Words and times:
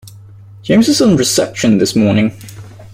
James 0.63 0.87
is 0.87 0.99
on 0.99 1.15
reception 1.15 1.77
this 1.77 1.95
morning 1.95 2.35